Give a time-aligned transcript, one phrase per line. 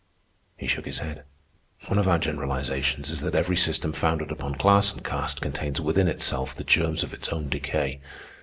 [0.57, 1.25] He shook his head.
[1.85, 6.07] "One of our generalizations is that every system founded upon class and caste contains within
[6.07, 7.99] itself the germs of its own decay.